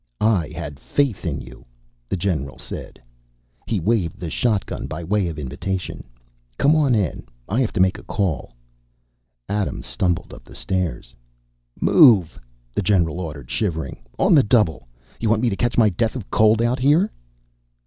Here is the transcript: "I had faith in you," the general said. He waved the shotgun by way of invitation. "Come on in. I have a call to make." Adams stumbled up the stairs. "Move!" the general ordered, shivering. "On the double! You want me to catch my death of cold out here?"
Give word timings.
"I 0.19 0.47
had 0.47 0.79
faith 0.79 1.25
in 1.25 1.41
you," 1.41 1.63
the 2.09 2.17
general 2.17 2.57
said. 2.57 2.99
He 3.67 3.79
waved 3.79 4.19
the 4.19 4.31
shotgun 4.31 4.87
by 4.87 5.03
way 5.03 5.27
of 5.27 5.37
invitation. 5.37 6.03
"Come 6.57 6.75
on 6.75 6.95
in. 6.95 7.27
I 7.47 7.61
have 7.61 7.69
a 7.77 7.91
call 8.01 8.47
to 8.47 8.47
make." 8.47 8.57
Adams 9.57 9.85
stumbled 9.85 10.33
up 10.33 10.43
the 10.43 10.55
stairs. 10.55 11.13
"Move!" 11.79 12.39
the 12.73 12.81
general 12.81 13.19
ordered, 13.19 13.51
shivering. 13.51 13.99
"On 14.17 14.33
the 14.33 14.41
double! 14.41 14.87
You 15.19 15.29
want 15.29 15.43
me 15.43 15.51
to 15.51 15.55
catch 15.55 15.77
my 15.77 15.89
death 15.89 16.15
of 16.15 16.31
cold 16.31 16.63
out 16.63 16.79
here?" 16.79 17.11